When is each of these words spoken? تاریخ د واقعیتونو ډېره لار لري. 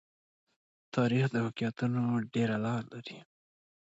تاریخ 0.95 1.25
د 1.31 1.35
واقعیتونو 1.45 2.01
ډېره 2.33 2.55
لار 2.65 2.83
لري. 2.93 3.17